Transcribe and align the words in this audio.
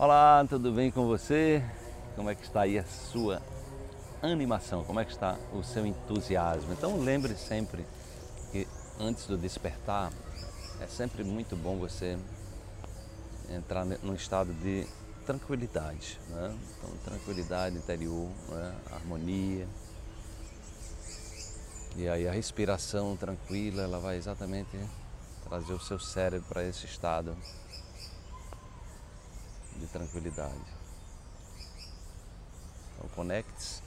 Olá, 0.00 0.46
tudo 0.48 0.70
bem 0.70 0.92
com 0.92 1.08
você? 1.08 1.60
Como 2.14 2.30
é 2.30 2.34
que 2.36 2.44
está 2.44 2.60
aí 2.60 2.78
a 2.78 2.84
sua 2.84 3.42
animação? 4.22 4.84
Como 4.84 5.00
é 5.00 5.04
que 5.04 5.10
está 5.10 5.36
o 5.52 5.60
seu 5.64 5.84
entusiasmo? 5.84 6.72
Então 6.72 7.00
lembre 7.00 7.34
sempre 7.34 7.84
que 8.52 8.68
antes 9.00 9.26
do 9.26 9.36
despertar 9.36 10.12
é 10.80 10.86
sempre 10.86 11.24
muito 11.24 11.56
bom 11.56 11.78
você 11.78 12.16
entrar 13.50 13.84
num 13.84 14.14
estado 14.14 14.52
de 14.62 14.86
tranquilidade, 15.26 16.20
né? 16.28 16.56
Então 16.76 16.90
tranquilidade 17.04 17.76
interior, 17.76 18.28
né? 18.50 18.74
harmonia. 18.92 19.66
E 21.96 22.08
aí 22.08 22.28
a 22.28 22.30
respiração 22.30 23.16
tranquila, 23.16 23.82
ela 23.82 23.98
vai 23.98 24.16
exatamente 24.16 24.78
trazer 25.48 25.72
o 25.72 25.80
seu 25.80 25.98
cérebro 25.98 26.46
para 26.48 26.62
esse 26.62 26.86
estado 26.86 27.36
tranquilidade. 29.88 30.78
Então 32.94 33.08
conecte-se 33.14 33.82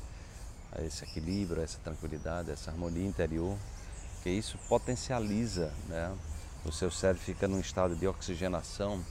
a 0.72 0.82
esse 0.82 1.04
equilíbrio, 1.04 1.62
a 1.62 1.64
essa 1.64 1.80
tranquilidade, 1.80 2.50
a 2.50 2.54
essa 2.54 2.72
harmonia 2.72 3.06
interior, 3.06 3.58
que 4.24 4.30
isso 4.30 4.58
potencializa, 4.70 5.74
né? 5.88 6.16
O 6.64 6.72
seu 6.72 6.92
cérebro 6.92 7.22
fica 7.24 7.48
num 7.48 7.60
estado 7.60 7.96
de 7.96 8.08
oxigenação 8.08 9.04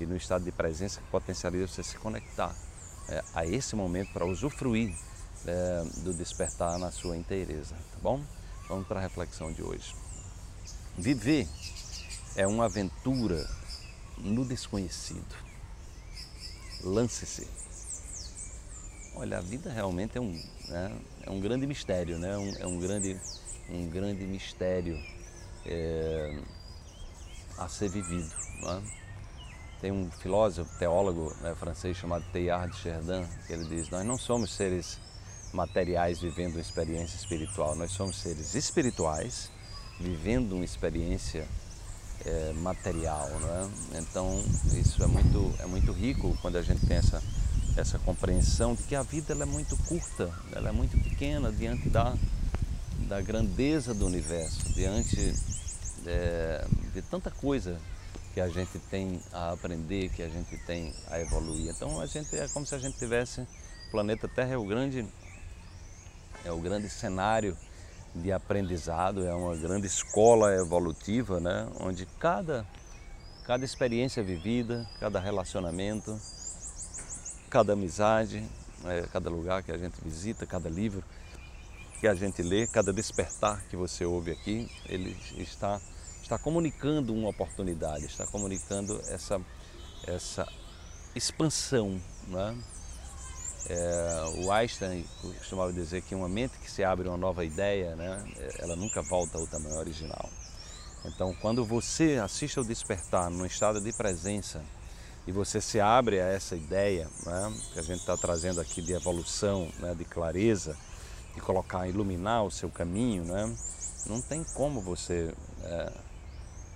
e 0.00 0.06
num 0.06 0.16
estado 0.16 0.44
de 0.44 0.52
presença 0.52 1.00
que 1.00 1.06
potencializa 1.08 1.66
você 1.66 1.82
se 1.82 1.96
conectar 1.96 2.54
é, 3.08 3.22
a 3.34 3.44
esse 3.44 3.74
momento 3.74 4.12
para 4.12 4.24
usufruir 4.24 4.96
é, 5.44 5.84
do 6.04 6.14
despertar 6.14 6.78
na 6.78 6.90
sua 6.90 7.16
inteireza, 7.16 7.74
tá 7.74 7.98
bom? 8.00 8.22
Vamos 8.68 8.86
para 8.86 9.00
a 9.00 9.02
reflexão 9.02 9.52
de 9.52 9.62
hoje. 9.62 9.94
Viver 10.96 11.48
é 12.36 12.46
uma 12.46 12.66
aventura 12.66 13.44
no 14.18 14.44
desconhecido. 14.44 15.51
Lance-se. 16.82 17.46
Olha, 19.14 19.38
a 19.38 19.40
vida 19.40 19.70
realmente 19.70 20.18
é 20.18 20.20
um, 20.20 20.32
né, 20.68 20.98
é 21.22 21.30
um 21.30 21.40
grande 21.40 21.66
mistério, 21.66 22.18
né? 22.18 22.36
Um, 22.36 22.56
é 22.58 22.66
um 22.66 22.78
grande, 22.78 23.20
um 23.68 23.88
grande 23.88 24.24
mistério 24.24 24.98
é, 25.66 26.38
a 27.58 27.68
ser 27.68 27.88
vivido. 27.88 28.32
Né? 28.62 28.82
Tem 29.80 29.92
um 29.92 30.10
filósofo, 30.10 30.78
teólogo 30.78 31.34
né, 31.40 31.54
francês 31.54 31.96
chamado 31.96 32.24
Teilhard 32.32 32.72
de 32.72 32.78
Chardin, 32.82 33.26
que 33.46 33.52
ele 33.52 33.64
diz, 33.64 33.90
nós 33.90 34.04
não 34.04 34.16
somos 34.16 34.52
seres 34.52 34.98
materiais 35.52 36.20
vivendo 36.20 36.54
uma 36.54 36.60
experiência 36.60 37.16
espiritual, 37.16 37.74
nós 37.74 37.92
somos 37.92 38.16
seres 38.16 38.54
espirituais 38.54 39.50
vivendo 40.00 40.52
uma 40.54 40.64
experiência 40.64 41.46
é, 42.24 42.52
material, 42.54 43.28
é? 43.28 43.98
Então 43.98 44.42
isso 44.72 45.02
é 45.02 45.06
muito 45.06 45.54
é 45.58 45.66
muito 45.66 45.92
rico 45.92 46.36
quando 46.40 46.56
a 46.56 46.62
gente 46.62 46.86
tem 46.86 46.96
essa 46.96 47.22
essa 47.76 47.98
compreensão 47.98 48.74
de 48.74 48.82
que 48.82 48.94
a 48.94 49.02
vida 49.02 49.32
ela 49.32 49.44
é 49.44 49.46
muito 49.46 49.76
curta, 49.84 50.30
ela 50.52 50.68
é 50.68 50.72
muito 50.72 50.96
pequena 51.02 51.50
diante 51.50 51.88
da 51.88 52.14
da 53.08 53.20
grandeza 53.20 53.92
do 53.92 54.06
universo, 54.06 54.72
diante 54.72 55.34
é, 56.06 56.66
de 56.94 57.02
tanta 57.02 57.30
coisa 57.30 57.78
que 58.32 58.40
a 58.40 58.48
gente 58.48 58.78
tem 58.90 59.20
a 59.32 59.52
aprender, 59.52 60.08
que 60.10 60.22
a 60.22 60.28
gente 60.28 60.56
tem 60.64 60.94
a 61.10 61.20
evoluir. 61.20 61.70
Então 61.70 62.00
a 62.00 62.06
gente 62.06 62.34
é 62.34 62.48
como 62.48 62.64
se 62.64 62.74
a 62.74 62.78
gente 62.78 62.98
tivesse 62.98 63.40
o 63.40 63.90
planeta 63.90 64.26
Terra 64.28 64.52
é 64.52 64.56
o 64.56 64.64
grande 64.64 65.06
é 66.44 66.50
o 66.50 66.58
grande 66.58 66.88
cenário 66.88 67.56
de 68.14 68.30
aprendizado, 68.30 69.26
é 69.26 69.34
uma 69.34 69.56
grande 69.56 69.86
escola 69.86 70.54
evolutiva, 70.54 71.40
né? 71.40 71.68
onde 71.80 72.06
cada, 72.18 72.66
cada 73.46 73.64
experiência 73.64 74.22
vivida, 74.22 74.86
cada 75.00 75.18
relacionamento, 75.18 76.18
cada 77.48 77.72
amizade, 77.72 78.42
é, 78.84 79.02
cada 79.12 79.30
lugar 79.30 79.62
que 79.62 79.72
a 79.72 79.78
gente 79.78 79.94
visita, 80.02 80.46
cada 80.46 80.68
livro 80.68 81.02
que 82.00 82.08
a 82.08 82.14
gente 82.14 82.42
lê, 82.42 82.66
cada 82.66 82.92
despertar 82.92 83.62
que 83.70 83.76
você 83.76 84.04
ouve 84.04 84.32
aqui, 84.32 84.68
ele 84.86 85.16
está, 85.38 85.80
está 86.20 86.36
comunicando 86.36 87.14
uma 87.14 87.28
oportunidade, 87.28 88.06
está 88.06 88.26
comunicando 88.26 89.00
essa, 89.08 89.40
essa 90.06 90.46
expansão. 91.14 92.00
Né? 92.26 92.58
É, 93.68 94.44
o 94.44 94.50
Einstein 94.50 95.04
costumava 95.38 95.72
dizer 95.72 96.02
que 96.02 96.14
uma 96.14 96.28
mente 96.28 96.58
que 96.58 96.70
se 96.70 96.82
abre 96.82 97.08
uma 97.08 97.16
nova 97.16 97.44
ideia, 97.44 97.94
né, 97.94 98.22
ela 98.58 98.74
nunca 98.74 99.02
volta 99.02 99.38
ao 99.38 99.46
tamanho 99.46 99.76
original. 99.76 100.28
Então, 101.04 101.34
quando 101.40 101.64
você 101.64 102.20
assiste 102.22 102.58
ao 102.58 102.64
despertar 102.64 103.30
num 103.30 103.46
estado 103.46 103.80
de 103.80 103.92
presença 103.92 104.62
e 105.26 105.32
você 105.32 105.60
se 105.60 105.80
abre 105.80 106.20
a 106.20 106.26
essa 106.26 106.56
ideia 106.56 107.08
né, 107.24 107.54
que 107.72 107.78
a 107.78 107.82
gente 107.82 108.00
está 108.00 108.16
trazendo 108.16 108.60
aqui 108.60 108.82
de 108.82 108.92
evolução, 108.92 109.70
né, 109.78 109.94
de 109.94 110.04
clareza, 110.04 110.76
de 111.34 111.40
colocar, 111.40 111.88
iluminar 111.88 112.44
o 112.44 112.50
seu 112.50 112.68
caminho, 112.68 113.24
né, 113.24 113.52
não 114.06 114.20
tem 114.20 114.44
como 114.54 114.80
você 114.80 115.32
é, 115.62 115.92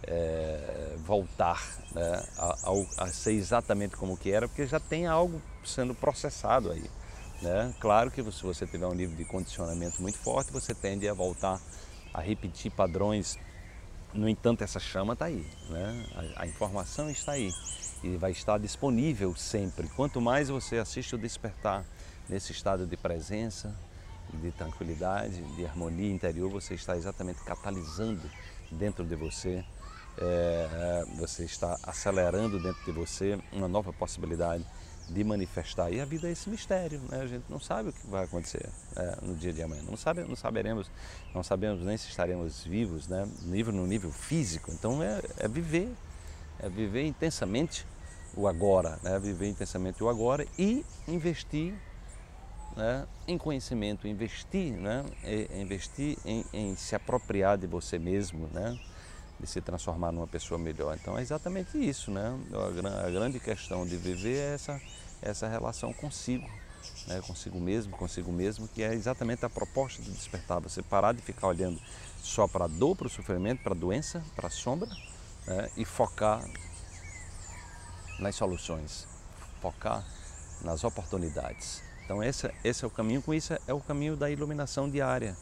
é, 0.05 0.97
voltar 1.05 1.63
né, 1.93 2.23
a, 2.39 2.55
a, 2.99 3.09
ser 3.09 3.33
exatamente 3.33 3.97
como 3.97 4.17
que 4.17 4.31
era, 4.31 4.49
porque 4.49 4.67
já 4.67 4.81
tem 4.81 5.07
algo 5.07 5.41
sendo 5.66 5.94
processado 5.94 6.71
aí. 6.71 6.91
Né? 7.43 7.75
Claro 7.81 8.10
que 8.10 8.22
se 8.32 8.43
você 8.43 8.66
tiver 8.66 8.87
um 8.87 8.94
nível 8.94 9.16
de 9.16 9.25
condicionamento 9.25 10.00
muito 10.00 10.19
forte, 10.19 10.53
você 10.53 10.75
tende 10.75 11.09
a 11.09 11.12
voltar 11.12 11.60
a 12.12 12.21
repetir 12.21 12.71
padrões. 12.72 13.38
No 14.15 14.28
entanto, 14.28 14.65
essa 14.65 14.81
chama 14.81 15.12
está 15.12 15.27
aí, 15.27 15.47
né? 15.69 16.06
a, 16.37 16.43
a 16.43 16.47
informação 16.47 17.10
está 17.10 17.32
aí 17.32 17.53
e 18.03 18.16
vai 18.16 18.31
estar 18.31 18.59
disponível 18.59 19.34
sempre. 19.34 19.88
Quanto 19.88 20.21
mais 20.21 20.49
você 20.49 20.78
assiste 20.78 21.15
o 21.15 21.19
despertar 21.19 21.84
nesse 22.28 22.53
estado 22.53 22.87
de 22.87 22.97
presença, 22.97 23.75
de 24.33 24.50
tranquilidade, 24.53 25.43
de 25.54 25.66
harmonia 25.66 26.10
interior, 26.10 26.50
você 26.50 26.75
está 26.75 26.97
exatamente 26.97 27.43
catalisando 27.44 28.28
dentro 28.71 29.04
de 29.04 29.15
você 29.15 29.65
é, 30.19 31.04
você 31.19 31.44
está 31.44 31.77
acelerando 31.83 32.59
dentro 32.59 32.83
de 32.84 32.93
você 32.93 33.38
uma 33.53 33.69
nova 33.69 33.93
possibilidade 33.93 34.65
de 35.09 35.22
manifestar. 35.22 35.91
E 35.93 36.00
a 36.00 36.05
vida 36.05 36.28
é 36.28 36.33
esse 36.33 36.49
mistério, 36.50 37.00
né? 37.09 37.21
a 37.21 37.27
gente 37.27 37.44
não 37.49 37.61
sabe 37.61 37.91
o 37.91 37.93
que 37.93 38.06
vai 38.06 38.25
acontecer 38.25 38.69
é, 38.97 39.19
no 39.22 39.34
dia 39.34 39.53
de 39.53 39.62
amanhã, 39.62 39.83
não, 39.83 39.97
sabe, 39.97 40.22
não 40.22 40.37
saberemos, 40.37 40.91
não 41.34 41.43
sabemos 41.43 41.84
nem 41.84 41.97
se 41.97 42.09
estaremos 42.09 42.65
vivos, 42.65 43.06
né? 43.06 43.27
nível, 43.43 43.72
no 43.72 43.87
nível 43.87 44.11
físico, 44.11 44.72
então 44.72 45.03
é, 45.03 45.21
é 45.39 45.49
viver, 45.49 45.93
é 46.59 46.69
viver 46.69 47.05
intensamente 47.06 47.87
o 48.34 48.49
agora, 48.49 48.99
né? 49.03 49.19
viver 49.19 49.49
intensamente 49.49 50.03
o 50.03 50.09
agora 50.09 50.47
e 50.59 50.84
investir 51.06 51.75
né? 52.77 53.06
em 53.28 53.39
conhecimento, 53.39 54.09
investir, 54.09 54.72
né? 54.72 55.05
investir 55.55 56.19
em, 56.25 56.45
em 56.53 56.77
se 56.77 56.95
apropriar 56.95 57.56
de 57.56 57.66
você 57.66 57.99
mesmo, 57.99 58.49
né? 58.53 58.78
De 59.39 59.47
se 59.47 59.61
transformar 59.61 60.13
numa 60.13 60.27
pessoa 60.27 60.59
melhor. 60.59 60.97
Então 61.01 61.19
é 61.19 61.23
exatamente 61.23 61.79
isso, 61.79 62.11
né? 62.11 62.39
A, 63.07 63.11
grande 63.11 63.39
questão 63.39 63.87
de 63.87 63.97
viver 63.97 64.37
é 64.37 64.55
essa, 64.55 64.81
essa 65.21 65.49
relação 65.49 65.93
consigo, 65.93 66.49
né? 67.07 67.21
consigo 67.27 67.61
mesmo, 67.61 67.97
consigo 67.97 68.33
mesmo, 68.33 68.67
que 68.69 68.83
é 68.83 68.95
exatamente 68.95 69.45
a 69.45 69.51
proposta 69.51 70.03
de 70.03 70.11
despertar, 70.11 70.61
você 70.61 70.83
parar 70.83 71.13
de 71.13 71.21
ficar 71.21 71.49
olhando 71.49 71.81
só 72.23 72.49
para 72.49 72.65
a 72.65 72.69
dor, 72.69 72.97
para 72.97 73.07
o 73.07 73.11
sofrimento, 73.11 73.63
para 73.63 73.73
a 73.73 73.77
doença, 73.77 74.23
para 74.35 74.49
a 74.49 74.51
sombra, 74.51 74.89
né? 75.47 75.71
e 75.77 75.85
focar 75.85 76.43
nas 78.19 78.35
soluções, 78.35 79.07
focar 79.61 80.05
nas 80.63 80.83
oportunidades. 80.83 81.83
Então 82.05 82.23
esse, 82.23 82.51
esse 82.65 82.85
é 82.85 82.89
o 82.89 82.91
caminho, 82.91 83.21
com 83.21 83.35
isso 83.35 83.53
é 83.67 83.75
o 83.75 83.81
caminho 83.81 84.17
da 84.17 84.31
iluminação 84.31 84.89
diária, 84.89 85.37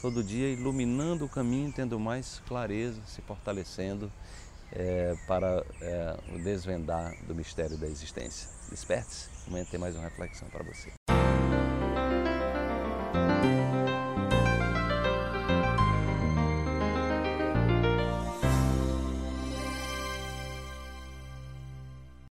todo 0.00 0.22
dia 0.22 0.48
iluminando 0.48 1.24
o 1.24 1.28
caminho, 1.28 1.72
tendo 1.72 1.98
mais 1.98 2.40
clareza, 2.46 3.00
se 3.06 3.22
fortalecendo 3.22 4.10
é, 4.72 5.14
para 5.26 5.64
é, 5.80 6.16
o 6.34 6.38
desvendar 6.38 7.14
do 7.26 7.34
mistério 7.34 7.76
da 7.76 7.86
existência. 7.86 8.48
Desperte-se, 8.70 9.28
amanhã 9.46 9.64
tem 9.70 9.78
mais 9.78 9.94
uma 9.94 10.04
reflexão 10.04 10.48
para 10.48 10.64
você. 10.64 11.05